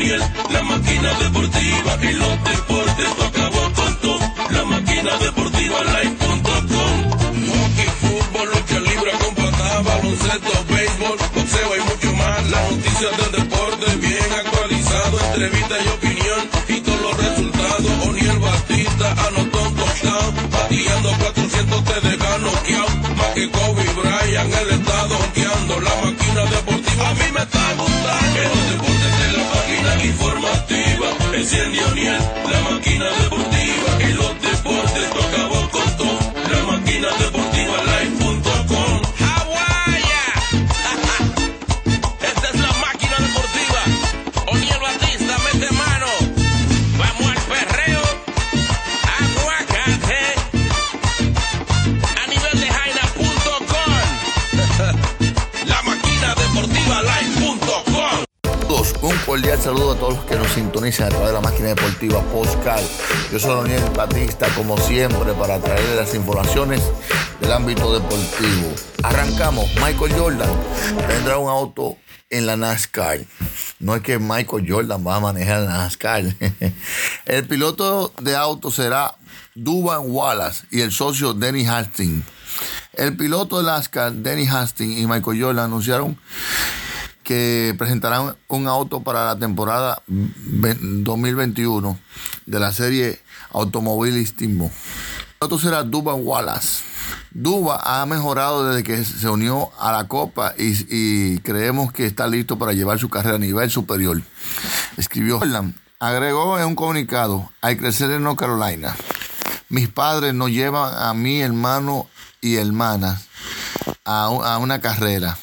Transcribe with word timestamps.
La 0.00 0.62
máquina 0.62 1.12
deportiva 1.18 1.98
y 2.00 2.12
los 2.14 2.44
deportes 2.44 3.10
acabó 3.28 3.72
con 3.74 3.96
todo. 4.00 4.18
La 4.48 4.64
máquina 4.64 5.14
deportiva 5.18 5.78
live.com. 5.84 7.10
Hockey, 7.52 7.90
fútbol, 8.00 8.48
lucha 8.48 8.80
libre 8.80 9.10
con 9.20 9.84
baloncesto, 9.84 10.64
béisbol, 10.70 11.18
boxeo 11.34 11.76
y 11.76 11.80
mucho 11.80 12.16
más. 12.16 12.50
Las 12.50 12.70
noticias 12.70 13.12
del 13.18 13.42
deporte 13.42 13.96
bien 13.96 14.32
actualizado, 14.42 15.20
entrevista 15.20 15.74
y 15.84 15.88
opinión 15.88 16.40
y 16.68 16.80
todos 16.80 17.00
los 17.02 17.16
resultados. 17.18 18.08
O'Neill 18.08 18.38
Batista 18.38 19.10
anotó 19.28 19.62
un 19.62 19.76
touchdown, 19.76 20.34
bateando 20.50 21.12
400 21.18 21.84
te 21.84 22.08
deja 22.08 22.38
noqueado. 22.38 22.88
Más 23.18 23.28
que 23.34 23.50
Kobe 23.50 23.84
Bryant, 24.00 24.09
saludo 59.70 59.92
a 59.92 59.94
todos 59.94 60.16
los 60.16 60.24
que 60.24 60.34
nos 60.34 60.48
sintonizan 60.48 61.06
a 61.06 61.10
través 61.10 61.28
de 61.28 61.34
la 61.34 61.40
máquina 61.40 61.68
deportiva 61.68 62.20
Postcal. 62.32 62.82
Yo 63.30 63.38
soy 63.38 63.68
Daniel 63.68 63.88
Batista, 63.94 64.48
como 64.56 64.76
siempre, 64.76 65.32
para 65.34 65.60
traerles 65.60 65.94
las 65.94 66.12
informaciones 66.16 66.82
del 67.40 67.52
ámbito 67.52 67.94
deportivo. 67.94 68.74
Arrancamos. 69.04 69.66
Michael 69.76 70.12
Jordan 70.18 70.50
tendrá 71.06 71.38
un 71.38 71.48
auto 71.48 71.96
en 72.30 72.46
la 72.46 72.56
NASCAR. 72.56 73.20
No 73.78 73.94
es 73.94 74.02
que 74.02 74.18
Michael 74.18 74.66
Jordan 74.68 75.06
va 75.06 75.16
a 75.16 75.20
manejar 75.20 75.60
la 75.60 75.78
NASCAR. 75.78 76.24
El 77.26 77.46
piloto 77.46 78.12
de 78.20 78.34
auto 78.34 78.72
será 78.72 79.14
Duban 79.54 80.00
Wallace 80.06 80.66
y 80.72 80.80
el 80.80 80.90
socio 80.90 81.32
Denny 81.32 81.64
Hastings. 81.64 82.24
El 82.94 83.16
piloto 83.16 83.58
de 83.58 83.66
NASCAR, 83.66 84.14
Denny 84.14 84.48
Hastings 84.48 84.98
y 84.98 85.06
Michael 85.06 85.40
Jordan 85.40 85.66
anunciaron 85.66 86.18
que 87.30 87.76
presentarán 87.78 88.34
un 88.48 88.66
auto 88.66 89.04
para 89.04 89.24
la 89.24 89.38
temporada 89.38 90.02
ve- 90.08 90.76
2021 90.80 91.96
de 92.46 92.58
la 92.58 92.72
serie 92.72 93.20
Automovilismo. 93.52 94.64
El 94.66 95.36
auto 95.42 95.56
será 95.60 95.84
Duban 95.84 96.16
Wallace. 96.24 96.82
Duba 97.30 97.80
ha 97.84 98.04
mejorado 98.04 98.66
desde 98.66 98.82
que 98.82 99.04
se 99.04 99.28
unió 99.28 99.70
a 99.78 99.92
la 99.92 100.08
Copa 100.08 100.54
y, 100.58 101.38
creemos 101.38 101.92
que 101.92 102.04
está 102.04 102.26
listo 102.26 102.58
para 102.58 102.72
llevar 102.72 102.98
su 102.98 103.08
carrera 103.08 103.36
a 103.36 103.38
nivel 103.38 103.70
superior. 103.70 104.20
Escribió 104.96 105.38
Jordan. 105.38 105.72
Agregó 106.00 106.58
en 106.58 106.66
un 106.66 106.74
comunicado, 106.74 107.48
al 107.60 107.76
crecer 107.76 108.10
en 108.10 108.24
North 108.24 108.40
Carolina, 108.40 108.96
mis 109.68 109.88
padres 109.88 110.34
nos 110.34 110.50
llevan 110.50 110.92
a 110.96 111.14
mi 111.14 111.40
hermano 111.42 112.08
y 112.40 112.56
hermanas 112.56 113.26
a, 114.04 114.30
un- 114.30 114.44
a 114.44 114.58
una 114.58 114.80
carrera. 114.80 115.38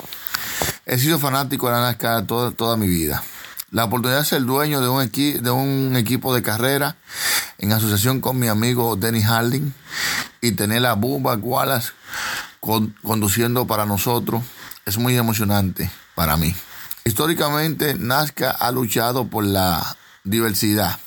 He 0.90 0.98
sido 0.98 1.20
fanático 1.20 1.68
de 1.68 1.74
la 1.74 1.82
NASCAR 1.82 2.26
toda, 2.26 2.52
toda 2.52 2.78
mi 2.78 2.88
vida. 2.88 3.22
La 3.72 3.84
oportunidad 3.84 4.20
de 4.20 4.26
ser 4.26 4.44
dueño 4.44 4.80
de 4.80 4.88
un, 4.88 5.04
equi- 5.04 5.42
de 5.42 5.52
un 5.52 5.98
equipo 5.98 6.34
de 6.34 6.42
carrera 6.42 6.96
en 7.58 7.74
asociación 7.74 8.22
con 8.22 8.40
mi 8.40 8.48
amigo 8.48 8.96
Denny 8.96 9.22
Harding 9.22 9.74
y 10.40 10.54
tener 10.54 10.86
a 10.86 10.94
Bubba 10.94 11.36
Wallace 11.36 11.90
con- 12.62 12.96
conduciendo 13.04 13.68
para 13.68 13.86
nosotros 13.86 14.42
es 14.86 14.98
muy 14.98 15.18
emocionante 15.18 15.92
para 16.16 16.38
mí. 16.38 16.56
Históricamente, 17.04 17.96
NASCAR 17.96 18.56
ha 18.58 18.72
luchado 18.72 19.28
por 19.28 19.44
la 19.46 19.98
diversidad 20.24 20.98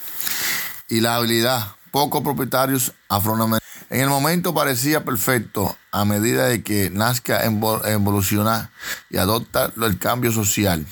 y 0.89 1.01
la 1.01 1.17
habilidad. 1.17 1.69
Pocos 1.91 2.21
propietarios 2.23 2.93
afroamericanos. 3.09 3.61
En 3.91 4.01
el 4.01 4.09
momento 4.09 4.55
parecía 4.55 5.05
perfecto 5.05 5.77
a 5.91 6.05
medida 6.05 6.47
de 6.47 6.63
que 6.63 6.93
envo- 6.93 7.85
evoluciona 7.87 8.71
y 9.11 9.17
adopta 9.17 9.73
el 9.83 9.99
cambio 9.99 10.31
social 10.31 10.87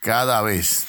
cada 0.00 0.42
vez. 0.42 0.86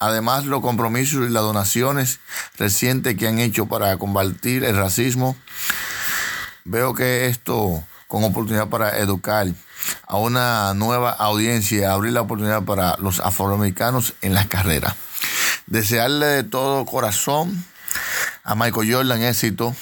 Además, 0.00 0.44
los 0.44 0.60
compromisos 0.60 1.28
y 1.28 1.32
las 1.32 1.44
donaciones 1.44 2.18
recientes 2.58 3.16
que 3.16 3.28
han 3.28 3.38
hecho 3.38 3.66
para 3.66 3.96
combatir 3.96 4.64
el 4.64 4.76
racismo, 4.76 5.36
veo 6.64 6.94
que 6.94 7.26
esto 7.26 7.84
con 8.08 8.24
oportunidad 8.24 8.68
para 8.68 8.98
educar 8.98 9.46
a 10.08 10.16
una 10.16 10.74
nueva 10.74 11.10
audiencia, 11.10 11.92
abrir 11.92 12.12
la 12.12 12.22
oportunidad 12.22 12.64
para 12.64 12.96
los 12.98 13.20
afroamericanos 13.20 14.14
en 14.20 14.34
las 14.34 14.48
carreras. 14.48 14.96
Desearle 15.66 16.26
de 16.26 16.42
todo 16.42 16.84
corazón 16.84 17.64
a 18.42 18.56
Michael 18.56 18.92
Jordan 18.92 19.22
éxito, 19.22 19.76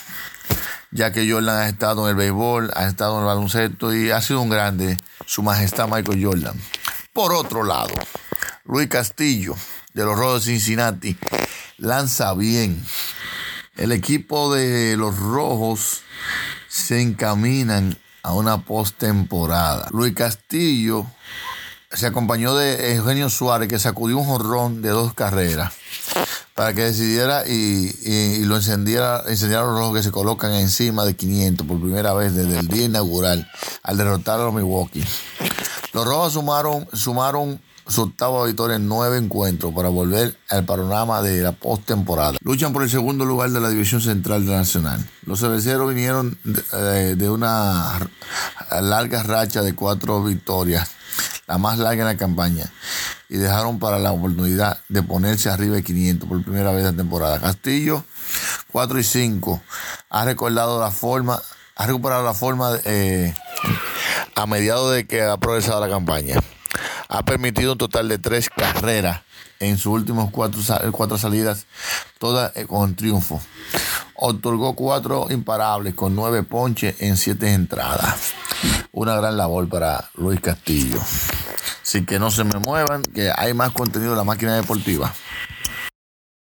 ya 0.92 1.12
que 1.12 1.30
Jordan 1.30 1.56
ha 1.56 1.68
estado 1.68 2.04
en 2.04 2.10
el 2.10 2.16
béisbol, 2.16 2.70
ha 2.74 2.86
estado 2.86 3.14
en 3.14 3.20
el 3.20 3.26
baloncesto 3.26 3.94
y 3.94 4.10
ha 4.10 4.20
sido 4.20 4.40
un 4.40 4.50
grande, 4.50 4.98
su 5.26 5.42
majestad 5.42 5.88
Michael 5.88 6.24
Jordan. 6.24 6.60
Por 7.12 7.32
otro 7.32 7.64
lado, 7.64 7.94
Luis 8.64 8.88
Castillo, 8.88 9.54
de 9.94 10.04
los 10.04 10.16
Rojos 10.16 10.44
de 10.44 10.52
Cincinnati, 10.52 11.16
lanza 11.78 12.34
bien. 12.34 12.84
El 13.76 13.92
equipo 13.92 14.54
de 14.54 14.96
los 14.96 15.16
Rojos 15.18 16.02
se 16.68 17.00
encaminan 17.00 17.98
a 18.22 18.34
una 18.34 18.58
postemporada. 18.64 19.88
Luis 19.92 20.14
Castillo 20.14 21.06
se 21.90 22.06
acompañó 22.06 22.54
de 22.54 22.94
Eugenio 22.94 23.30
Suárez, 23.30 23.68
que 23.68 23.78
sacudió 23.78 24.18
un 24.18 24.26
jorrón 24.26 24.82
de 24.82 24.90
dos 24.90 25.14
carreras 25.14 25.72
para 26.54 26.74
que 26.74 26.82
decidiera 26.82 27.46
y, 27.46 27.94
y- 28.02 28.44
lo 28.44 28.56
encendiera, 28.56 29.22
encendiera 29.26 29.62
los 29.64 29.74
rojos 29.74 29.96
que 29.96 30.02
se 30.02 30.10
colocan 30.10 30.52
encima 30.52 31.04
de 31.04 31.14
500 31.14 31.66
por 31.66 31.80
primera 31.80 32.12
vez 32.14 32.34
desde 32.34 32.58
el 32.58 32.68
día 32.68 32.84
inaugural 32.86 33.48
al 33.82 33.96
derrotar 33.96 34.40
a 34.40 34.44
los 34.44 34.54
Milwaukee. 34.54 35.04
Los 35.92 36.04
rojos 36.04 36.32
sumaron, 36.34 36.86
sumaron 36.92 37.60
su 37.88 38.02
octava 38.02 38.44
victoria 38.46 38.76
en 38.76 38.86
nueve 38.86 39.18
encuentros 39.18 39.74
para 39.74 39.88
volver 39.88 40.36
al 40.48 40.64
panorama 40.64 41.22
de 41.22 41.40
la 41.42 41.50
postemporada. 41.52 42.38
Luchan 42.42 42.72
por 42.72 42.84
el 42.84 42.90
segundo 42.90 43.24
lugar 43.24 43.50
de 43.50 43.60
la 43.60 43.68
división 43.68 44.00
central 44.00 44.46
de 44.46 44.52
Nacional. 44.52 45.04
Los 45.26 45.40
cerveceros 45.40 45.88
vinieron 45.92 46.38
de, 46.44 46.62
eh, 46.72 47.14
de 47.16 47.28
una 47.30 47.98
larga 48.80 49.24
racha 49.24 49.62
de 49.62 49.74
cuatro 49.74 50.22
victorias, 50.22 50.88
la 51.48 51.58
más 51.58 51.78
larga 51.78 52.02
en 52.02 52.08
la 52.08 52.16
campaña, 52.16 52.70
y 53.30 53.38
dejaron 53.38 53.78
para 53.78 54.00
la 54.00 54.10
oportunidad 54.10 54.80
de 54.88 55.04
ponerse 55.04 55.48
arriba 55.48 55.76
de 55.76 55.84
500 55.84 56.28
por 56.28 56.42
primera 56.42 56.72
vez 56.72 56.84
en 56.84 56.96
temporada. 56.96 57.40
Castillo, 57.40 58.04
4 58.72 58.98
y 58.98 59.04
5, 59.04 59.62
ha 60.10 60.24
recordado 60.24 60.80
la 60.80 60.90
forma, 60.90 61.40
ha 61.76 61.86
recuperado 61.86 62.24
la 62.24 62.34
forma 62.34 62.72
eh, 62.84 63.32
a 64.34 64.46
mediados 64.46 64.92
de 64.92 65.06
que 65.06 65.22
ha 65.22 65.36
progresado 65.36 65.80
la 65.80 65.88
campaña. 65.88 66.40
Ha 67.08 67.24
permitido 67.24 67.72
un 67.72 67.78
total 67.78 68.08
de 68.08 68.18
tres 68.18 68.50
carreras 68.50 69.22
en 69.60 69.78
sus 69.78 69.92
últimos 69.92 70.30
cuatro, 70.30 70.60
cuatro 70.90 71.16
salidas, 71.16 71.66
todas 72.18 72.56
eh, 72.56 72.66
con 72.66 72.96
triunfo. 72.96 73.40
Otorgó 74.14 74.74
cuatro 74.74 75.28
imparables 75.30 75.94
con 75.94 76.16
nueve 76.16 76.42
ponches 76.42 77.00
en 77.00 77.16
siete 77.16 77.52
entradas. 77.52 78.32
Una 78.92 79.14
gran 79.14 79.36
labor 79.36 79.68
para 79.68 80.10
Luis 80.16 80.40
Castillo. 80.40 81.00
Así 81.90 82.04
que 82.04 82.20
no 82.20 82.30
se 82.30 82.44
me 82.44 82.56
muevan, 82.60 83.02
que 83.02 83.32
hay 83.36 83.52
más 83.52 83.72
contenido 83.72 84.12
de 84.12 84.16
la 84.18 84.22
máquina 84.22 84.54
deportiva. 84.54 85.12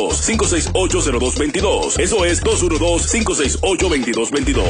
212-568-0222. 0.00 2.00
Eso 2.00 2.24
es 2.24 2.42
212-568-2222. 2.42 4.64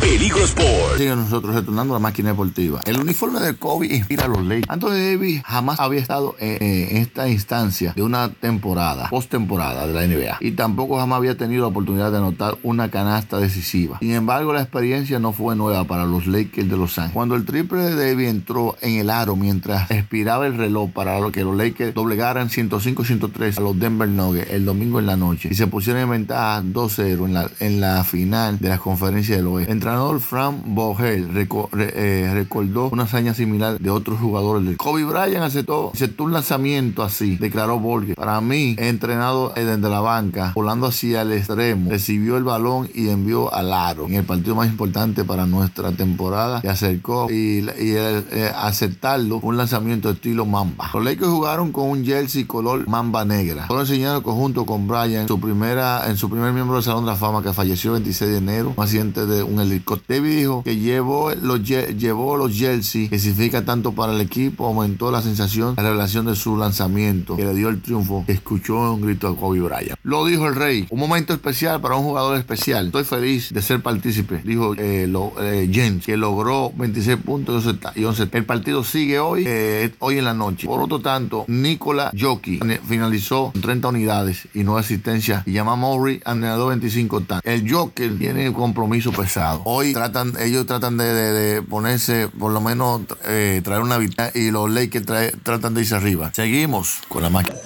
Peligro 0.00 0.42
Sport. 0.44 0.96
Sigue 0.96 1.14
nosotros 1.14 1.54
retornando 1.54 1.94
a 1.94 1.98
la 1.98 2.02
máquina 2.02 2.30
deportiva. 2.30 2.80
El 2.86 2.98
uniforme 2.98 3.40
de 3.40 3.52
Kobe 3.54 3.88
inspira 3.88 4.24
a 4.24 4.28
los 4.28 4.42
Lakers. 4.42 4.70
Anthony 4.70 4.92
Davis 4.92 5.42
jamás 5.44 5.78
había 5.80 6.00
estado 6.00 6.34
en, 6.38 6.62
en 6.62 6.96
esta 6.96 7.28
instancia 7.28 7.92
de 7.94 8.02
una 8.02 8.32
temporada, 8.32 9.10
postemporada 9.10 9.86
de 9.86 9.92
la 9.92 10.06
NBA. 10.06 10.38
Y 10.40 10.52
tampoco 10.52 10.96
jamás 10.96 11.18
había 11.18 11.36
tenido 11.36 11.60
la 11.62 11.68
oportunidad 11.68 12.10
de 12.10 12.16
anotar 12.18 12.56
una 12.62 12.90
canasta 12.90 13.38
decisiva. 13.38 13.98
Sin 14.00 14.12
embargo, 14.12 14.54
la 14.54 14.62
experiencia 14.62 15.18
no 15.18 15.32
fue 15.32 15.56
nueva 15.56 15.84
para 15.84 16.06
los 16.06 16.26
Lakers 16.26 16.70
de 16.70 16.76
Los 16.76 16.98
Ángeles. 16.98 17.14
Cuando 17.14 17.34
el 17.34 17.44
triple 17.44 17.82
de 17.82 17.94
Davis 17.94 18.28
entró 18.28 18.76
en 18.80 18.98
el 18.98 19.10
aro 19.10 19.36
mientras 19.36 19.90
expiraba 19.90 20.46
el 20.46 20.56
reloj 20.56 20.90
para 20.90 21.20
que 21.30 21.44
los 21.44 21.54
Lakers 21.54 21.92
doblegaran 21.94 22.48
105-103 22.48 23.58
a 23.58 23.60
los 23.60 23.78
Denver 23.78 24.08
Nuggets 24.08 24.50
el 24.50 24.64
domingo 24.70 24.98
en 25.00 25.06
la 25.06 25.16
noche 25.16 25.48
y 25.50 25.54
se 25.54 25.66
pusieron 25.66 26.02
en 26.02 26.10
ventaja 26.10 26.62
2-0 26.62 27.24
en 27.26 27.34
la, 27.34 27.50
en 27.60 27.80
la 27.80 28.04
final 28.04 28.58
de 28.58 28.68
la 28.68 28.78
conferencia 28.78 29.36
del 29.36 29.46
oeste. 29.48 29.70
El 29.70 29.76
entrenador 29.78 30.20
Frank 30.20 30.56
Vogel 30.66 31.28
reco- 31.32 31.68
re- 31.72 31.92
eh, 31.94 32.30
recordó 32.34 32.88
una 32.90 33.04
hazaña 33.04 33.34
similar 33.34 33.78
de 33.78 33.90
otros 33.90 34.18
jugadores 34.18 34.64
del 34.66 34.76
Kobe 34.76 35.04
Bryant 35.04 35.44
aceptó, 35.44 35.90
aceptó 35.94 36.24
un 36.24 36.32
lanzamiento 36.32 37.02
así, 37.02 37.36
declaró 37.36 37.78
Vogel. 37.78 38.14
Para 38.14 38.40
mí, 38.40 38.76
entrenado 38.78 39.52
desde 39.54 39.78
la 39.88 40.00
banca, 40.00 40.52
volando 40.54 40.86
hacia 40.86 41.22
el 41.22 41.32
extremo, 41.32 41.90
recibió 41.90 42.36
el 42.36 42.44
balón 42.44 42.88
y 42.94 43.08
envió 43.08 43.52
al 43.52 43.72
aro 43.72 44.06
en 44.06 44.14
el 44.14 44.24
partido 44.24 44.54
más 44.54 44.68
importante 44.68 45.24
para 45.24 45.46
nuestra 45.46 45.92
temporada 45.92 46.60
y 46.62 46.68
acercó 46.68 47.28
y, 47.30 47.58
y 47.60 47.64
eh, 47.96 48.24
eh, 48.32 48.50
aceptarlo 48.56 49.38
un 49.42 49.56
lanzamiento 49.56 50.10
estilo 50.10 50.46
Mamba. 50.46 50.90
Los 50.94 51.04
Lakers 51.04 51.30
jugaron 51.30 51.72
con 51.72 51.88
un 51.90 52.04
jersey 52.04 52.44
color 52.44 52.88
Mamba 52.88 53.24
negra. 53.24 53.66
Fueron 53.66 53.84
enseñados 53.86 54.22
conjunto 54.22 54.59
con 54.66 54.86
Bryant 54.88 55.28
su 55.28 55.38
primera, 55.40 56.08
en 56.08 56.16
su 56.16 56.28
primer 56.30 56.52
miembro 56.52 56.76
del 56.76 56.84
Salón 56.84 57.04
de 57.04 57.10
la 57.12 57.16
Fama 57.16 57.42
que 57.42 57.52
falleció 57.52 57.90
el 57.96 58.02
26 58.02 58.30
de 58.30 58.38
enero, 58.38 58.74
un 58.76 58.82
accidente 58.82 59.26
de 59.26 59.42
un 59.42 59.60
helicóptero. 59.60 60.20
David 60.22 60.36
dijo 60.38 60.62
que 60.64 60.76
llevó 60.76 61.32
los, 61.34 61.62
llevó 61.62 62.36
los 62.36 62.56
jerseys 62.56 63.10
que 63.10 63.18
significa 63.18 63.64
tanto 63.64 63.92
para 63.92 64.12
el 64.14 64.20
equipo, 64.20 64.66
aumentó 64.66 65.10
la 65.10 65.22
sensación, 65.22 65.74
la 65.76 65.82
revelación 65.82 66.26
de 66.26 66.34
su 66.36 66.56
lanzamiento, 66.56 67.36
que 67.36 67.44
le 67.44 67.54
dio 67.54 67.68
el 67.68 67.80
triunfo, 67.80 68.24
escuchó 68.28 68.94
un 68.94 69.00
grito 69.02 69.30
de 69.30 69.36
Kobe 69.38 69.60
Bryant. 69.60 69.98
Lo 70.02 70.24
dijo 70.24 70.46
el 70.48 70.54
rey, 70.54 70.86
un 70.90 70.98
momento 70.98 71.32
especial 71.32 71.80
para 71.80 71.96
un 71.96 72.04
jugador 72.04 72.36
especial. 72.38 72.86
Estoy 72.86 73.04
feliz 73.04 73.52
de 73.52 73.62
ser 73.62 73.82
partícipe, 73.82 74.40
dijo 74.44 74.74
eh, 74.76 75.06
lo- 75.08 75.32
eh, 75.40 75.70
James, 75.72 76.04
que 76.04 76.16
logró 76.16 76.72
26 76.76 77.16
puntos 77.18 77.64
y 77.64 77.68
11 77.68 77.78
y 77.96 78.04
11. 78.04 78.28
El 78.32 78.44
partido 78.44 78.82
sigue 78.84 79.18
hoy, 79.20 79.44
eh, 79.46 79.92
hoy 79.98 80.18
en 80.18 80.24
la 80.24 80.34
noche. 80.34 80.66
Por 80.66 80.80
otro 80.80 81.00
tanto, 81.00 81.44
Nikola 81.48 82.10
Jokic 82.18 82.62
finalizó 82.86 83.50
con 83.52 83.60
30 83.62 83.88
unidades 83.88 84.48
y 84.54 84.64
no 84.64 84.76
asistencia. 84.76 85.42
Y 85.46 85.52
llama 85.52 85.76
Murray 85.76 86.20
añadió 86.24 86.66
25 86.66 87.20
tan. 87.22 87.40
El 87.44 87.70
Joker 87.70 88.16
tiene 88.18 88.48
un 88.48 88.54
compromiso 88.54 89.12
pesado. 89.12 89.62
Hoy 89.64 89.92
tratan, 89.92 90.32
ellos 90.40 90.66
tratan 90.66 90.96
de, 90.96 91.04
de- 91.04 91.32
de 91.32 91.62
ponerse, 91.62 92.28
por 92.28 92.52
lo 92.52 92.60
menos 92.60 93.02
eh, 93.24 93.60
traer 93.64 93.82
una 93.82 93.98
victoria 93.98 94.32
y 94.34 94.50
los 94.50 94.70
Lakers 94.70 95.06
trae- 95.06 95.32
tratan 95.42 95.74
de 95.74 95.80
irse 95.82 95.94
arriba. 95.94 96.30
Seguimos 96.34 97.00
con 97.08 97.22
la 97.22 97.30
máquina. 97.30 97.56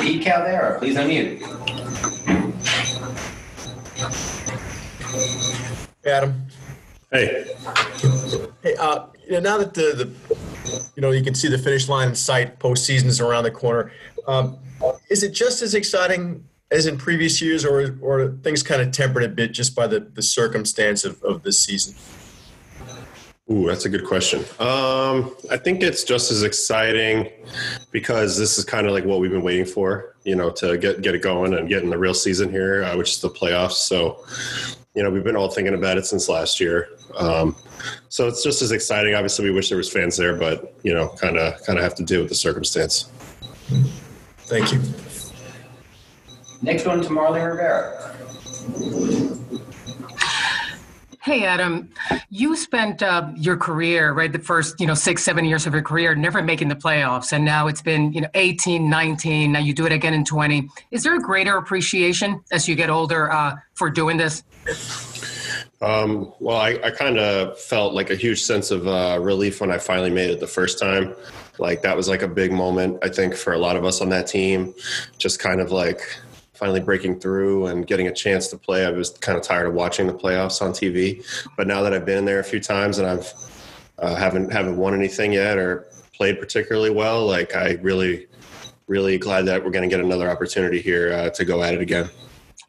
Pete 0.00 0.24
Caldera, 0.24 0.78
please 0.78 0.96
unmute. 0.98 1.40
Hey, 6.04 6.12
Adam. 6.12 6.46
Hey, 7.10 7.44
Hey, 8.62 8.74
uh, 8.80 9.06
know, 9.32 9.40
now 9.40 9.58
that 9.58 9.74
the, 9.74 9.94
the 9.94 10.90
you 10.96 11.02
know 11.02 11.10
you 11.10 11.22
can 11.22 11.34
see 11.34 11.48
the 11.48 11.58
finish 11.58 11.88
line 11.88 12.08
in 12.08 12.14
sight, 12.14 12.58
postseason 12.58 13.06
is 13.06 13.20
around 13.20 13.44
the 13.44 13.50
corner. 13.50 13.92
Um, 14.26 14.58
is 15.10 15.22
it 15.22 15.32
just 15.32 15.62
as 15.62 15.74
exciting 15.74 16.44
as 16.70 16.86
in 16.86 16.96
previous 16.96 17.40
years, 17.40 17.64
or 17.64 17.96
or 18.00 18.36
things 18.42 18.62
kind 18.62 18.82
of 18.82 18.92
tempered 18.92 19.24
a 19.24 19.28
bit 19.28 19.52
just 19.52 19.74
by 19.74 19.86
the, 19.86 20.00
the 20.00 20.22
circumstance 20.22 21.04
of, 21.04 21.22
of 21.22 21.42
this 21.42 21.58
season? 21.60 21.94
ooh, 23.52 23.66
that's 23.66 23.84
a 23.84 23.88
good 23.88 24.06
question. 24.06 24.40
Um, 24.58 25.34
I 25.50 25.56
think 25.56 25.82
it's 25.82 26.04
just 26.04 26.30
as 26.30 26.42
exciting 26.42 27.30
because 27.90 28.38
this 28.38 28.58
is 28.58 28.64
kind 28.64 28.86
of 28.86 28.92
like 28.92 29.04
what 29.04 29.20
we've 29.20 29.30
been 29.30 29.42
waiting 29.42 29.66
for, 29.66 30.16
you 30.24 30.34
know, 30.34 30.50
to 30.52 30.78
get 30.78 31.02
get 31.02 31.14
it 31.14 31.22
going 31.22 31.54
and 31.54 31.68
get 31.68 31.82
in 31.82 31.90
the 31.90 31.98
real 31.98 32.14
season 32.14 32.50
here, 32.50 32.84
uh, 32.84 32.96
which 32.96 33.10
is 33.10 33.20
the 33.20 33.30
playoffs. 33.30 33.72
So, 33.72 34.24
you 34.94 35.02
know, 35.02 35.10
we've 35.10 35.24
been 35.24 35.36
all 35.36 35.50
thinking 35.50 35.74
about 35.74 35.96
it 35.96 36.06
since 36.06 36.28
last 36.28 36.60
year. 36.60 36.88
Um, 37.16 37.56
so 38.08 38.28
it's 38.28 38.42
just 38.42 38.60
as 38.62 38.72
exciting. 38.72 39.14
Obviously, 39.14 39.44
we 39.46 39.50
wish 39.50 39.68
there 39.68 39.78
was 39.78 39.90
fans 39.90 40.16
there, 40.16 40.36
but 40.36 40.74
you 40.82 40.92
know, 40.92 41.08
kind 41.08 41.38
of 41.38 41.62
kind 41.64 41.78
of 41.78 41.82
have 41.82 41.94
to 41.96 42.04
deal 42.04 42.20
with 42.20 42.28
the 42.28 42.34
circumstance. 42.34 43.10
Thank 44.40 44.72
you. 44.72 44.82
Next 46.60 46.86
one 46.86 47.00
to 47.02 47.10
Marley 47.10 47.40
Rivera. 47.40 48.16
Hey, 51.22 51.44
Adam, 51.44 51.88
you 52.30 52.56
spent 52.56 53.00
uh, 53.00 53.30
your 53.36 53.56
career, 53.56 54.12
right, 54.12 54.32
the 54.32 54.40
first, 54.40 54.80
you 54.80 54.88
know, 54.88 54.94
six, 54.94 55.22
seven 55.22 55.44
years 55.44 55.68
of 55.68 55.72
your 55.72 55.82
career 55.82 56.16
never 56.16 56.42
making 56.42 56.66
the 56.66 56.74
playoffs. 56.74 57.32
And 57.32 57.44
now 57.44 57.68
it's 57.68 57.80
been, 57.80 58.12
you 58.12 58.22
know, 58.22 58.28
18, 58.34 58.90
19. 58.90 59.52
Now 59.52 59.60
you 59.60 59.72
do 59.72 59.86
it 59.86 59.92
again 59.92 60.14
in 60.14 60.24
20. 60.24 60.68
Is 60.90 61.04
there 61.04 61.14
a 61.14 61.20
greater 61.20 61.56
appreciation 61.58 62.42
as 62.50 62.68
you 62.68 62.74
get 62.74 62.90
older 62.90 63.30
uh, 63.30 63.54
for 63.74 63.88
doing 63.88 64.16
this? 64.16 64.42
Um, 65.80 66.32
well, 66.40 66.56
I, 66.56 66.80
I 66.82 66.90
kind 66.90 67.20
of 67.20 67.56
felt 67.56 67.94
like 67.94 68.10
a 68.10 68.16
huge 68.16 68.42
sense 68.42 68.72
of 68.72 68.88
uh, 68.88 69.16
relief 69.20 69.60
when 69.60 69.70
I 69.70 69.78
finally 69.78 70.10
made 70.10 70.30
it 70.30 70.40
the 70.40 70.48
first 70.48 70.80
time. 70.80 71.14
Like 71.60 71.82
that 71.82 71.96
was 71.96 72.08
like 72.08 72.22
a 72.22 72.28
big 72.28 72.50
moment, 72.50 72.98
I 73.00 73.08
think, 73.08 73.36
for 73.36 73.52
a 73.52 73.58
lot 73.58 73.76
of 73.76 73.84
us 73.84 74.00
on 74.00 74.08
that 74.08 74.26
team. 74.26 74.74
Just 75.18 75.38
kind 75.38 75.60
of 75.60 75.70
like 75.70 76.00
finally 76.62 76.78
breaking 76.78 77.18
through 77.18 77.66
and 77.66 77.88
getting 77.88 78.06
a 78.06 78.12
chance 78.12 78.46
to 78.46 78.56
play. 78.56 78.86
I 78.86 78.90
was 78.90 79.10
kind 79.10 79.36
of 79.36 79.42
tired 79.42 79.66
of 79.66 79.74
watching 79.74 80.06
the 80.06 80.14
playoffs 80.14 80.62
on 80.62 80.70
TV, 80.70 81.26
but 81.56 81.66
now 81.66 81.82
that 81.82 81.92
I've 81.92 82.06
been 82.06 82.18
in 82.18 82.24
there 82.24 82.38
a 82.38 82.44
few 82.44 82.60
times 82.60 82.98
and 82.98 83.08
I've 83.08 83.32
uh, 83.98 84.14
haven't 84.14 84.52
haven't 84.52 84.76
won 84.76 84.94
anything 84.94 85.32
yet 85.32 85.58
or 85.58 85.88
played 86.14 86.38
particularly 86.38 86.90
well, 86.90 87.26
like 87.26 87.56
I 87.56 87.72
really, 87.82 88.28
really 88.86 89.18
glad 89.18 89.44
that 89.46 89.64
we're 89.64 89.72
going 89.72 89.82
to 89.82 89.92
get 89.92 90.04
another 90.04 90.30
opportunity 90.30 90.80
here 90.80 91.12
uh, 91.12 91.30
to 91.30 91.44
go 91.44 91.64
at 91.64 91.74
it 91.74 91.80
again. 91.80 92.08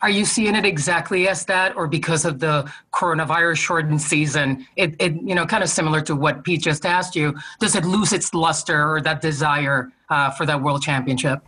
Are 0.02 0.10
you 0.10 0.26
seeing 0.26 0.56
it 0.56 0.66
exactly 0.66 1.28
as 1.28 1.46
that, 1.46 1.76
or 1.76 1.88
because 1.88 2.26
of 2.26 2.40
the 2.40 2.68
coronavirus 2.92 3.58
shortened 3.58 4.02
season? 4.02 4.66
It, 4.76 4.96
it 4.98 5.14
you 5.22 5.36
know, 5.36 5.46
kind 5.46 5.64
of 5.64 5.70
similar 5.70 6.02
to 6.02 6.16
what 6.16 6.44
Pete 6.44 6.64
just 6.64 6.84
asked 6.88 7.16
you. 7.16 7.36
Does 7.60 7.76
it 7.76 7.86
lose 7.86 8.12
its 8.12 8.34
luster 8.34 8.92
or 8.92 9.02
that 9.02 9.22
desire 9.22 9.92
uh, 10.10 10.32
for 10.32 10.48
that 10.48 10.60
world 10.60 10.82
championship? 10.82 11.44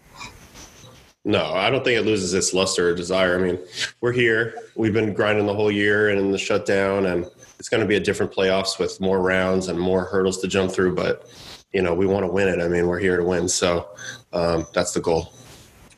No, 1.28 1.44
I 1.44 1.72
don't 1.72 1.84
think 1.84 2.00
it 2.00 2.06
loses 2.06 2.36
its 2.36 2.54
luster 2.54 2.90
or 2.90 2.96
desire. 2.96 3.40
I 3.40 3.42
mean, 3.42 3.60
we're 4.00 4.12
here. 4.12 4.54
We've 4.76 4.94
been 4.94 5.12
grinding 5.12 5.48
the 5.48 5.56
whole 5.56 5.72
year 5.72 6.10
and 6.10 6.20
in 6.20 6.32
the 6.32 6.38
shutdown, 6.38 7.08
and 7.08 7.26
it's 7.58 7.68
going 7.68 7.82
to 7.82 7.88
be 7.88 7.96
a 7.96 8.00
different 8.00 8.32
playoffs 8.32 8.78
with 8.78 9.02
more 9.02 9.20
rounds 9.20 9.68
and 9.68 9.80
more 9.80 10.06
hurdles 10.06 10.40
to 10.42 10.48
jump 10.48 10.72
through. 10.72 10.94
But 10.94 11.28
you 11.74 11.82
know, 11.82 11.96
we 11.96 12.06
want 12.06 12.26
to 12.26 12.32
win 12.32 12.48
it. 12.48 12.64
I 12.64 12.68
mean, 12.68 12.86
we're 12.86 13.00
here 13.00 13.18
to 13.18 13.24
win, 13.24 13.48
so 13.48 13.90
um, 14.34 14.68
that's 14.72 14.94
the 14.94 15.02
goal. 15.02 15.34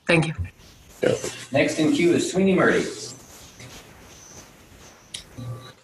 Thank 0.07 0.27
you. 0.27 0.33
Yeah. 1.03 1.13
Next 1.51 1.77
in 1.77 1.91
queue 1.91 2.13
is 2.13 2.31
Sweeney 2.31 2.55
Murdy. 2.55 2.85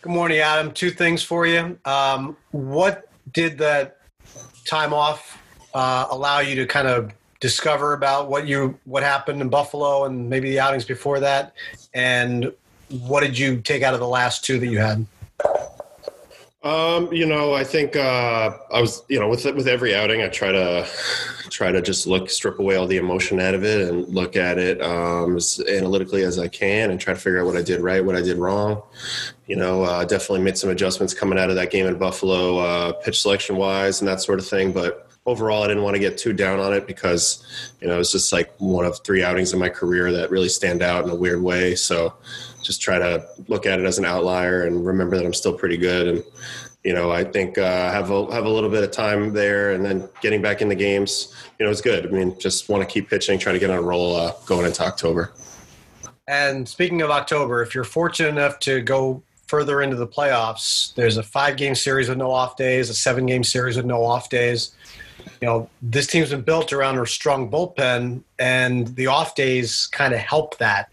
Good 0.01 0.11
morning, 0.11 0.39
Adam. 0.39 0.71
Two 0.71 0.89
things 0.89 1.21
for 1.21 1.45
you. 1.45 1.77
Um, 1.83 2.37
what 2.51 3.09
did 3.33 3.57
that 3.57 3.97
time 4.65 4.93
off 4.93 5.37
uh, 5.73 6.07
allow 6.09 6.39
you 6.39 6.55
to 6.55 6.65
kind 6.65 6.87
of 6.87 7.11
discover 7.43 7.91
about 7.91 8.29
what 8.29 8.47
you 8.47 8.79
what 8.85 9.03
happened 9.03 9.41
in 9.41 9.49
Buffalo 9.49 10.05
and 10.05 10.29
maybe 10.29 10.49
the 10.49 10.61
outings 10.61 10.85
before 10.85 11.19
that? 11.19 11.53
And 11.93 12.53
what 13.01 13.19
did 13.19 13.37
you 13.37 13.59
take 13.59 13.83
out 13.83 13.93
of 13.93 13.99
the 13.99 14.07
last 14.07 14.45
two 14.45 14.59
that 14.59 14.67
you 14.67 14.79
had? 14.79 15.05
Um, 16.63 17.11
you 17.11 17.25
know, 17.25 17.53
I 17.53 17.65
think 17.65 17.97
uh, 17.97 18.57
I 18.73 18.79
was, 18.79 19.03
you 19.09 19.19
know, 19.19 19.27
with 19.27 19.43
with 19.43 19.67
every 19.67 19.93
outing, 19.93 20.21
I 20.21 20.29
try 20.29 20.53
to 20.53 20.87
try 21.49 21.73
to 21.73 21.81
just 21.81 22.07
look, 22.07 22.29
strip 22.29 22.59
away 22.59 22.77
all 22.77 22.87
the 22.87 22.95
emotion 22.95 23.41
out 23.41 23.53
of 23.53 23.65
it, 23.65 23.89
and 23.89 24.07
look 24.07 24.37
at 24.37 24.57
it 24.57 24.81
um, 24.81 25.35
as 25.35 25.61
analytically 25.67 26.23
as 26.23 26.39
I 26.39 26.47
can, 26.47 26.91
and 26.91 27.01
try 27.01 27.13
to 27.13 27.19
figure 27.19 27.41
out 27.41 27.45
what 27.45 27.57
I 27.57 27.61
did 27.61 27.81
right, 27.81 28.03
what 28.03 28.15
I 28.15 28.21
did 28.21 28.37
wrong. 28.37 28.81
You 29.47 29.57
know, 29.57 29.83
uh, 29.83 30.05
definitely 30.05 30.39
made 30.39 30.57
some 30.57 30.69
adjustments 30.69 31.13
coming 31.13 31.37
out 31.37 31.49
of 31.49 31.57
that 31.57 31.69
game 31.69 31.85
in 31.85 31.97
Buffalo, 31.97 32.59
uh, 32.59 32.93
pitch 32.93 33.21
selection 33.21 33.57
wise, 33.57 33.99
and 33.99 34.07
that 34.07 34.21
sort 34.21 34.39
of 34.39 34.47
thing. 34.47 34.71
But 34.71 35.12
overall, 35.25 35.63
I 35.63 35.67
didn't 35.67 35.83
want 35.83 35.95
to 35.95 35.99
get 35.99 36.17
too 36.17 36.33
down 36.33 36.59
on 36.59 36.73
it 36.73 36.85
because, 36.87 37.45
you 37.81 37.87
know, 37.87 37.99
it's 37.99 38.11
just 38.11 38.33
like 38.33 38.53
one 38.57 38.85
of 38.85 38.99
three 39.03 39.23
outings 39.23 39.53
in 39.53 39.59
my 39.59 39.69
career 39.69 40.11
that 40.11 40.31
really 40.31 40.49
stand 40.49 40.81
out 40.81 41.03
in 41.03 41.09
a 41.09 41.15
weird 41.15 41.41
way. 41.41 41.75
So 41.75 42.13
just 42.61 42.81
try 42.81 42.99
to 42.99 43.25
look 43.47 43.65
at 43.65 43.79
it 43.79 43.85
as 43.85 43.97
an 43.97 44.05
outlier 44.05 44.63
and 44.63 44.85
remember 44.85 45.17
that 45.17 45.25
I'm 45.25 45.33
still 45.33 45.53
pretty 45.53 45.77
good. 45.77 46.07
And, 46.07 46.23
you 46.83 46.93
know, 46.93 47.11
I 47.11 47.23
think 47.23 47.57
uh, 47.57 47.91
have 47.91 48.09
a 48.11 48.31
have 48.33 48.45
a 48.45 48.49
little 48.49 48.69
bit 48.69 48.83
of 48.83 48.91
time 48.91 49.31
there, 49.31 49.71
and 49.71 49.85
then 49.85 50.09
getting 50.21 50.41
back 50.41 50.61
in 50.61 50.67
the 50.67 50.75
games, 50.75 51.33
you 51.57 51.65
know, 51.65 51.71
it's 51.71 51.79
good. 51.79 52.05
I 52.05 52.09
mean, 52.09 52.37
just 52.39 52.67
want 52.67 52.81
to 52.83 52.93
keep 52.93 53.09
pitching, 53.09 53.39
try 53.39 53.53
to 53.53 53.59
get 53.59 53.69
on 53.69 53.77
a 53.77 53.81
roll 53.81 54.15
uh, 54.15 54.33
going 54.45 54.65
into 54.65 54.83
October. 54.83 55.31
And 56.27 56.67
speaking 56.67 57.01
of 57.01 57.09
October, 57.09 57.61
if 57.61 57.73
you're 57.73 57.83
fortunate 57.85 58.29
enough 58.29 58.59
to 58.59 58.81
go 58.81 59.23
further 59.47 59.81
into 59.81 59.95
the 59.95 60.07
playoffs, 60.07 60.93
there's 60.95 61.17
a 61.17 61.23
five 61.23 61.55
game 61.55 61.75
series 61.75 62.09
with 62.09 62.17
no 62.17 62.31
off 62.31 62.57
days, 62.57 62.89
a 62.89 62.93
seven 62.93 63.25
game 63.25 63.43
series 63.43 63.77
with 63.77 63.85
no 63.85 64.03
off 64.03 64.29
days. 64.29 64.75
You 65.41 65.47
know, 65.47 65.69
this 65.81 66.07
team's 66.07 66.29
been 66.29 66.41
built 66.41 66.71
around 66.71 66.97
a 66.97 67.05
strong 67.05 67.49
bullpen, 67.51 68.23
and 68.39 68.87
the 68.95 69.07
off 69.07 69.35
days 69.35 69.87
kind 69.87 70.13
of 70.13 70.19
help 70.19 70.57
that. 70.57 70.89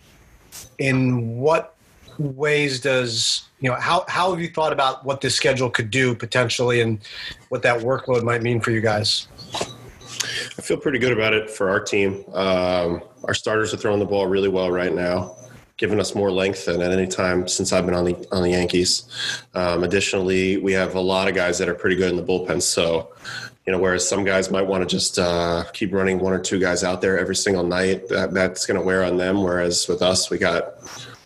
In 0.79 1.39
what 1.39 1.75
ways 2.19 2.81
does 2.81 3.49
you 3.61 3.69
know 3.69 3.77
how 3.77 4.05
how 4.09 4.31
have 4.31 4.41
you 4.41 4.49
thought 4.49 4.73
about 4.73 5.05
what 5.05 5.21
this 5.21 5.35
schedule 5.35 5.71
could 5.71 5.91
do 5.91 6.15
potentially, 6.15 6.81
and 6.81 6.99
what 7.51 7.63
that 7.63 7.81
workload 7.81 8.23
might 8.23 8.43
mean 8.43 8.61
for 8.61 8.71
you 8.71 8.81
guys? 8.81 9.29
I 10.59 10.63
feel 10.63 10.77
pretty 10.77 10.99
good 10.99 11.13
about 11.13 11.35
it 11.35 11.51
for 11.51 11.71
our 11.71 11.81
team. 11.81 12.25
Um, 12.33 13.03
our 13.25 13.35
starters 13.35 13.73
are 13.73 13.77
throwing 13.77 14.01
the 14.01 14.07
ball 14.07 14.27
really 14.27 14.49
well 14.49 14.71
right 14.71 14.95
now, 14.95 15.37
giving 15.77 16.01
us 16.01 16.15
more 16.15 16.31
length 16.31 16.67
than 16.67 16.81
at 16.83 16.91
any 16.91 17.07
time 17.07 17.49
since 17.49 17.73
I've 17.73 17.85
been 17.85 17.95
on 17.95 18.05
the 18.05 18.29
on 18.33 18.43
the 18.43 18.51
Yankees. 18.51 19.05
Um, 19.55 19.85
additionally, 19.85 20.57
we 20.57 20.73
have 20.73 20.95
a 20.95 21.01
lot 21.01 21.29
of 21.29 21.35
guys 21.35 21.59
that 21.59 21.69
are 21.69 21.75
pretty 21.75 21.97
good 21.97 22.11
in 22.11 22.17
the 22.17 22.23
bullpen. 22.23 22.63
So, 22.63 23.11
you 23.71 23.77
know, 23.77 23.81
whereas 23.81 24.09
some 24.09 24.25
guys 24.25 24.51
might 24.51 24.67
want 24.67 24.83
to 24.83 24.87
just 24.97 25.17
uh, 25.17 25.63
keep 25.73 25.93
running 25.93 26.19
one 26.19 26.33
or 26.33 26.41
two 26.41 26.59
guys 26.59 26.83
out 26.83 27.01
there 27.01 27.17
every 27.17 27.37
single 27.37 27.63
night, 27.63 28.09
that, 28.09 28.35
that's 28.35 28.67
going 28.67 28.77
to 28.77 28.85
wear 28.85 29.05
on 29.05 29.17
them. 29.17 29.45
Whereas 29.45 29.87
with 29.87 30.03
us, 30.03 30.29
we 30.29 30.39
got 30.39 30.75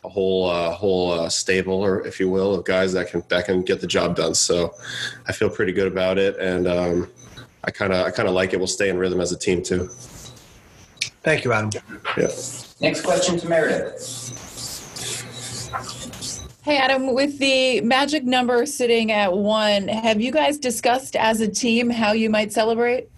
a 0.05 0.11
whole 0.11 0.51
uh, 0.51 0.71
whole 0.73 1.13
uh, 1.13 1.31
stable, 1.31 1.83
or 1.83 2.07
if 2.07 2.21
you 2.21 2.29
will, 2.29 2.55
of 2.55 2.67
guys 2.67 2.93
that 2.93 3.09
can 3.09 3.25
that 3.31 3.47
can 3.47 3.63
get 3.63 3.81
the 3.81 3.87
job 3.87 4.15
done. 4.15 4.35
So, 4.35 4.75
I 5.27 5.33
feel 5.33 5.49
pretty 5.49 5.73
good 5.73 5.91
about 5.91 6.19
it, 6.19 6.37
and 6.37 6.69
um, 6.69 7.11
I 7.65 7.71
kind 7.71 7.95
of 7.95 8.05
I 8.05 8.11
kind 8.11 8.29
of 8.29 8.35
like 8.35 8.53
it. 8.53 8.59
We'll 8.59 8.67
stay 8.67 8.91
in 8.91 8.99
rhythm 8.99 9.23
as 9.23 9.33
a 9.33 9.39
team 9.39 9.63
too. 9.63 9.89
Thank 11.23 11.45
you, 11.45 11.55
Adam. 11.55 11.71
Yeah. 12.19 12.29
Next 12.79 13.01
question 13.01 13.39
to 13.39 13.49
Meredith. 13.49 14.35
Hey, 16.65 16.79
Adam, 16.79 17.13
with 17.13 17.39
the 17.41 17.83
magic 17.83 18.25
number 18.25 18.65
sitting 18.65 19.13
at 19.13 19.35
one, 19.35 19.87
have 19.87 20.19
you 20.19 20.33
guys 20.33 20.57
discussed 20.57 21.15
as 21.15 21.43
a 21.43 21.47
team 21.47 21.91
how 21.91 22.13
you 22.13 22.31
might 22.31 22.55
celebrate? 22.55 23.11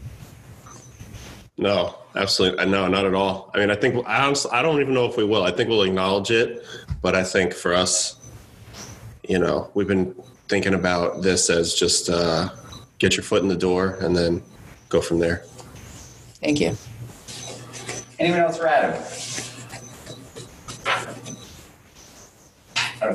No, 1.57 1.95
absolutely. 2.17 2.67
No, 2.67 2.89
not 2.89 3.05
at 3.05 3.15
all. 3.15 3.53
I 3.55 3.61
mean, 3.61 3.71
I 3.71 3.77
think 3.77 4.05
I 4.05 4.27
honestly, 4.27 4.51
I 4.51 4.63
don't 4.63 4.81
even 4.81 4.95
know 4.95 5.05
if 5.05 5.17
we 5.17 5.23
will. 5.23 5.45
I 5.45 5.53
think 5.53 5.69
we'll 5.69 5.85
acknowledge 5.85 6.33
it, 6.33 6.67
but 7.03 7.15
I 7.15 7.23
think 7.23 7.55
for 7.55 7.73
us, 7.73 8.17
you 9.29 9.39
know, 9.39 9.71
we've 9.75 9.87
been 9.87 10.13
thinking 10.49 10.75
about 10.75 11.23
this 11.23 11.49
as 11.49 11.73
just 11.73 12.11
uh, 12.11 12.49
get 12.99 13.17
your 13.17 13.23
foot 13.23 13.43
in 13.43 13.49
the 13.49 13.55
door 13.55 13.97
and 14.01 14.17
then 14.17 14.43
go 14.89 15.01
from 15.01 15.21
there. 15.21 15.45
Thank 16.43 16.61
you. 16.61 16.77
Anyone 18.19 18.41
else 18.41 18.59
for 18.59 18.67
Adam? 18.67 19.01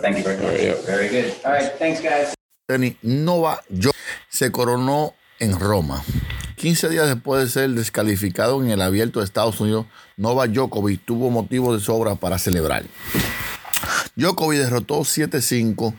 Thank 0.02 0.18
you 0.18 0.24
very 0.24 0.38
much. 0.38 0.46
All 0.46 0.52
right, 0.52 0.64
yeah. 0.64 0.86
Very 0.86 1.10
good. 1.10 1.34
All 1.46 1.52
right, 1.52 1.72
thanks, 1.78 2.02
guys. 2.02 2.34
tenis 2.72 2.96
Nova 3.02 3.62
Djokovic 3.70 3.98
se 4.30 4.52
coronó 4.52 5.14
en 5.40 5.60
Roma. 5.60 6.04
15 6.56 6.90
días 6.90 7.08
después 7.08 7.44
de 7.44 7.50
ser 7.50 7.70
descalificado 7.72 8.64
en 8.64 8.70
el 8.70 8.82
abierto 8.82 9.20
de 9.20 9.26
Estados 9.26 9.60
Unidos, 9.60 9.88
Nova 10.16 10.48
Djokovic 10.48 11.04
tuvo 11.04 11.30
motivos 11.30 11.78
de 11.78 11.84
sobra 11.84 12.16
para 12.16 12.38
celebrar. 12.38 12.86
Djokovic 14.16 14.60
derrotó 14.60 15.00
7-5, 15.00 15.94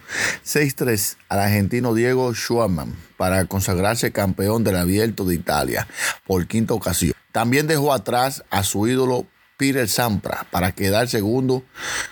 6-3 0.44 1.16
al 1.28 1.40
argentino 1.40 1.94
Diego 1.94 2.32
Schwartzman 2.34 2.96
para 3.16 3.44
consagrarse 3.46 4.12
campeón 4.12 4.64
del 4.64 4.76
abierto 4.76 5.24
de 5.24 5.34
Italia 5.34 5.86
por 6.26 6.46
quinta 6.46 6.74
ocasión. 6.74 7.12
También 7.32 7.66
dejó 7.66 7.92
atrás 7.92 8.44
a 8.50 8.62
su 8.62 8.86
ídolo 8.86 9.26
Peter 9.62 9.88
Sampras 9.88 10.44
para 10.50 10.72
quedar 10.72 11.06
segundo 11.06 11.62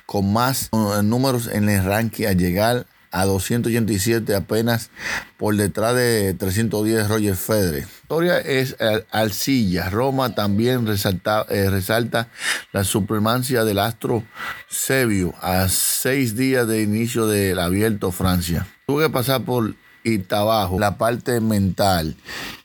con 0.07 0.33
más 0.33 0.71
eh, 0.71 1.03
números 1.03 1.49
en 1.49 1.69
el 1.69 1.83
ranking 1.85 2.27
a 2.27 2.33
llegar 2.33 2.87
a 3.11 3.25
287 3.25 4.37
apenas 4.37 4.91
por 5.37 5.57
detrás 5.57 5.97
de 5.97 6.33
310 6.35 7.09
Roger 7.09 7.35
Federer. 7.35 7.83
La 7.83 7.89
historia 8.03 8.39
es 8.39 8.77
Alcilla. 9.11 9.91
Roma 9.91 10.37
también 10.37 10.87
resalta, 10.87 11.45
eh, 11.49 11.69
resalta 11.71 12.29
la 12.71 12.85
supremacia 12.85 13.65
del 13.65 13.81
astro 13.81 14.23
Sebio 14.69 15.35
a 15.41 15.69
seis 15.69 16.37
días 16.37 16.69
de 16.69 16.83
inicio 16.83 17.27
del 17.27 17.59
abierto 17.59 18.13
Francia. 18.13 18.69
Tuve 18.87 19.07
que 19.07 19.11
pasar 19.11 19.43
por 19.43 19.75
Itabajo, 20.05 20.79
la 20.79 20.99
parte 20.99 21.41
mental 21.41 22.17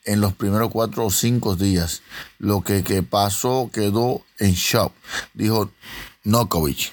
en 0.04 0.22
los 0.22 0.34
primeros 0.34 0.72
cuatro 0.72 1.06
o 1.06 1.12
cinco 1.12 1.56
días. 1.56 2.02
Lo 2.40 2.62
que, 2.62 2.84
que 2.84 3.04
pasó 3.04 3.70
quedó 3.74 4.22
en 4.40 4.54
shock, 4.54 4.94
dijo 5.34 5.72
Nokovic 6.24 6.92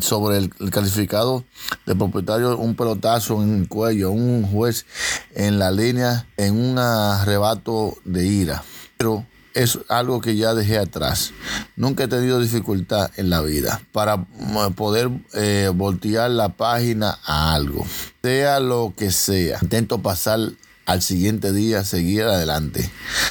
sobre 0.00 0.38
el, 0.38 0.50
el 0.60 0.70
calificado 0.70 1.44
de 1.84 1.94
propietario, 1.94 2.56
un 2.56 2.74
pelotazo 2.74 3.42
en 3.42 3.60
el 3.60 3.68
cuello, 3.68 4.10
un 4.10 4.42
juez 4.42 4.86
en 5.34 5.58
la 5.58 5.70
línea 5.70 6.26
en 6.36 6.56
un 6.56 6.78
arrebato 6.78 7.96
de 8.04 8.26
ira. 8.26 8.64
Pero 8.96 9.26
es 9.54 9.78
algo 9.88 10.20
que 10.20 10.36
ya 10.36 10.54
dejé 10.54 10.78
atrás. 10.78 11.32
Nunca 11.76 12.04
he 12.04 12.08
tenido 12.08 12.40
dificultad 12.40 13.10
en 13.16 13.30
la 13.30 13.40
vida 13.40 13.80
para 13.92 14.16
mm, 14.16 14.74
poder 14.74 15.10
eh, 15.34 15.70
voltear 15.74 16.30
la 16.30 16.50
página 16.50 17.18
a 17.24 17.54
algo. 17.54 17.86
Sea 18.22 18.60
lo 18.60 18.92
que 18.96 19.10
sea. 19.10 19.58
Intento 19.62 20.02
pasar 20.02 20.40
al 20.86 21.02
siguiente 21.02 21.52
día, 21.52 21.84
seguir 21.84 22.24
adelante. 22.24 22.90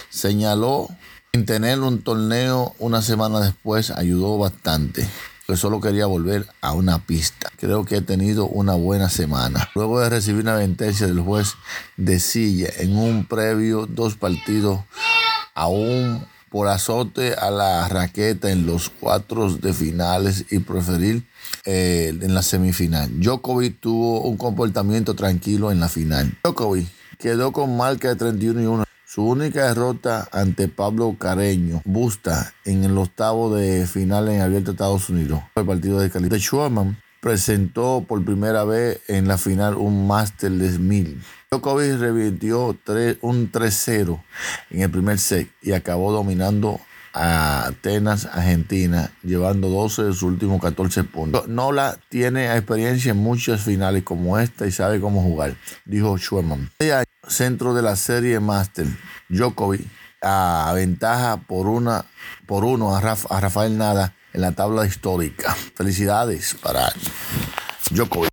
Señaló 0.10 0.88
en 1.34 1.46
tener 1.46 1.80
un 1.80 2.02
torneo 2.02 2.76
una 2.80 3.02
semana 3.02 3.40
después 3.40 3.92
ayudó 3.92 4.38
bastante 4.38 5.08
que 5.48 5.58
solo 5.58 5.82
quería 5.82 6.06
volver 6.06 6.48
a 6.62 6.74
una 6.74 7.00
pista. 7.00 7.52
Creo 7.58 7.86
que 7.86 7.98
he 7.98 8.02
tenido 8.02 8.46
una 8.46 8.76
buena 8.76 9.10
semana. 9.10 9.70
Luego 9.76 10.00
de 10.00 10.10
recibir 10.10 10.44
una 10.44 10.60
sentencia 10.60 11.08
del 11.08 11.20
juez 11.20 11.56
de 11.98 12.20
silla 12.20 12.70
en 12.78 12.96
un 12.96 13.26
previo 13.26 13.86
dos 13.86 14.16
partidos, 14.16 14.80
aún 15.54 16.26
por 16.50 16.68
azote 16.68 17.34
a 17.34 17.50
la 17.50 17.88
raqueta 17.88 18.52
en 18.52 18.68
los 18.68 18.90
cuatro 18.90 19.52
de 19.52 19.74
finales 19.74 20.46
y 20.52 20.60
preferir 20.60 21.26
eh, 21.66 22.16
en 22.22 22.34
la 22.36 22.44
semifinal. 22.44 23.10
Djokovic 23.20 23.80
tuvo 23.80 24.22
un 24.22 24.38
comportamiento 24.38 25.16
tranquilo 25.16 25.72
en 25.72 25.80
la 25.80 25.90
final. 25.90 26.38
Djokovic 26.44 26.88
quedó 27.18 27.52
con 27.52 27.76
marca 27.76 28.10
de 28.10 28.16
31 28.18 28.62
y 28.62 28.66
1. 28.68 28.84
Su 29.06 29.26
única 29.26 29.68
derrota 29.68 30.28
ante 30.32 30.68
Pablo 30.68 31.16
Careño 31.20 31.82
Busta 31.86 32.54
en 32.66 32.84
el 32.84 32.98
octavo 32.98 33.56
de 33.56 33.88
final 33.88 34.28
en 34.30 34.42
Abierto 34.42 34.72
Estados 34.72 35.10
Unidos. 35.10 35.42
El 35.56 35.66
partido 35.66 36.00
de 36.00 36.10
Cali. 36.10 36.30
Schwarman 36.40 36.98
presentó 37.20 38.06
por 38.08 38.24
primera 38.26 38.64
vez 38.64 39.02
en 39.08 39.28
la 39.28 39.38
final 39.38 39.76
un 39.76 40.06
Master 40.06 40.52
de 40.52 40.78
1000. 40.78 41.22
Djokovic 41.58 42.00
revirtió 42.00 42.76
un 43.22 43.52
3-0 43.52 44.24
en 44.72 44.82
el 44.82 44.90
primer 44.90 45.20
set 45.20 45.52
y 45.62 45.74
acabó 45.74 46.12
dominando 46.12 46.80
a 47.14 47.68
Atenas, 47.68 48.26
Argentina, 48.26 49.12
llevando 49.22 49.70
12 49.70 50.04
de 50.06 50.14
sus 50.14 50.24
últimos 50.24 50.60
14 50.60 51.04
puntos. 51.04 51.48
Nola 51.48 52.00
tiene 52.10 52.52
experiencia 52.56 53.12
en 53.12 53.18
muchas 53.18 53.62
finales 53.62 54.02
como 54.02 54.40
esta 54.40 54.66
y 54.66 54.72
sabe 54.72 55.00
cómo 55.00 55.22
jugar, 55.22 55.56
dijo 55.86 56.18
Schwarman. 56.18 56.72
Centro 57.28 57.76
de 57.76 57.84
la 57.84 57.96
serie 57.96 58.40
Master, 58.40 58.88
Djokovic 59.30 59.86
aventaja 60.22 61.38
por 61.38 61.68
una 61.68 62.06
por 62.48 62.64
uno 62.66 62.96
a, 62.96 63.02
Raf- 63.02 63.28
a 63.30 63.40
Rafael 63.40 63.78
Nada 63.78 64.16
en 64.34 64.42
la 64.42 64.54
tabla 64.54 64.86
histórica. 64.88 65.56
Felicidades 65.76 66.56
para 66.64 66.92
Djokovic. 67.92 68.33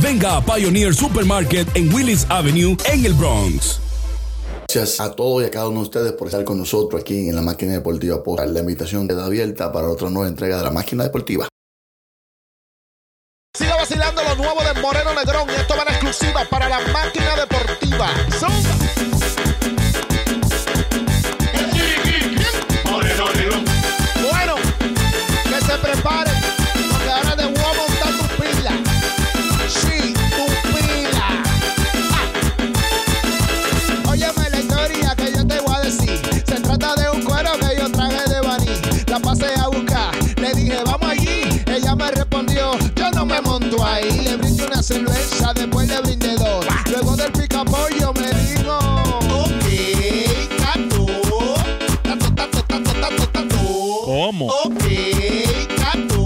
venga 0.00 0.36
a 0.36 0.44
Pioneer 0.44 0.94
Supermarket 0.94 1.68
en 1.76 1.92
Willis 1.92 2.26
Avenue 2.28 2.76
en 2.90 3.04
el 3.04 3.14
Bronx. 3.14 3.80
Gracias 4.68 5.00
a 5.00 5.12
todos 5.12 5.42
y 5.42 5.46
a 5.46 5.50
cada 5.50 5.68
uno 5.68 5.80
de 5.80 5.84
ustedes 5.84 6.12
por 6.12 6.28
estar 6.28 6.44
con 6.44 6.58
nosotros 6.58 7.00
aquí 7.00 7.28
en 7.28 7.34
la 7.34 7.42
máquina 7.42 7.72
deportiva 7.72 8.22
Post. 8.22 8.44
La 8.48 8.60
invitación 8.60 9.08
queda 9.08 9.24
abierta 9.24 9.72
para 9.72 9.88
otra 9.88 10.10
nueva 10.10 10.28
entrega 10.28 10.58
de 10.58 10.64
la 10.64 10.70
máquina 10.70 11.04
deportiva. 11.04 11.48
Siga 13.56 13.76
vacilando 13.76 14.22
lo 14.22 14.36
nuevo 14.36 14.60
de 14.62 14.80
Moreno 14.80 15.14
Negrón 15.14 15.48
y 15.48 15.54
esto 15.54 15.74
va 15.76 15.82
en 15.84 15.88
exclusiva 15.88 16.46
para 16.50 16.68
la 16.68 16.80
máquina 16.92 17.34
deportiva. 17.36 18.10
Zumba. 18.38 19.77
Cerveza, 44.88 45.52
después 45.52 45.86
le 45.86 46.00
brindé 46.00 46.34
dos. 46.36 46.64
Luego 46.90 47.14
del 47.14 47.30
pica 47.32 47.62
pollo 47.62 48.14
me 48.14 48.32
dijo, 48.32 48.78
ok, 49.44 49.64
tato, 50.56 51.04
tato, 52.02 52.32
tato, 52.32 52.62
tato, 52.64 52.92
tato, 52.98 53.28
tato. 53.28 53.58
¿Cómo? 54.06 54.46
Ok, 54.46 54.84
tato, 55.76 56.24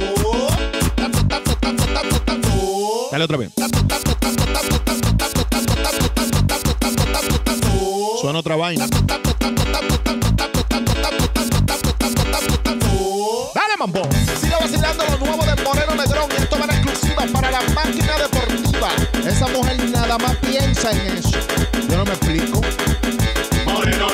tato, 0.94 1.26
tato, 1.26 1.56
tato, 1.56 1.86
tato, 1.86 2.20
tato. 2.24 3.08
Dale 3.10 3.24
otra 3.24 3.36
vez. 3.36 3.50
Suena 8.20 8.38
otra 8.38 8.54
vaina. 8.54 8.86
Dale, 13.54 13.76
mambo. 13.76 14.02
Sigue 14.40 14.54
vacilando 14.54 15.04
lo 15.04 15.18
nuevo 15.18 15.44
de 15.44 15.51
nada 20.12 20.28
más 20.28 20.36
piensa 20.36 20.90
en 20.90 21.16
eso. 21.16 21.30
Yo 21.88 21.96
no 21.96 22.04
me 22.04 22.10
explico. 22.10 22.60
Moreno. 23.64 24.08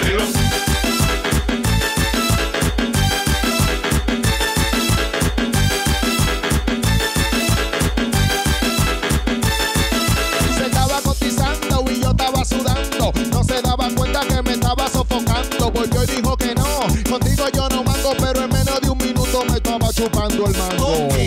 Se 10.57 10.67
estaba 10.67 11.01
cotizando 11.01 11.85
y 11.91 12.01
yo 12.01 12.11
estaba 12.11 12.45
sudando. 12.45 13.13
No 13.33 13.43
se 13.43 13.61
daba 13.61 13.89
cuenta 13.97 14.21
que 14.21 14.41
me 14.43 14.53
estaba 14.53 14.89
sofocando. 14.89 15.73
Volvió 15.73 16.05
y 16.05 16.07
dijo 16.07 16.37
que 16.37 16.55
no. 16.55 16.79
Contigo 17.11 17.47
yo 17.53 17.69
no 17.71 17.83
mango, 17.83 18.13
pero 18.21 18.45
en 18.45 18.51
menos 18.51 18.81
de 18.81 18.91
un 18.91 18.99
minuto 18.99 19.45
me 19.47 19.57
estaba 19.57 19.93
chupando 19.93 20.47
el 20.47 20.57
mango. 20.57 21.18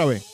Otra 0.00 0.14
vez. 0.14 0.29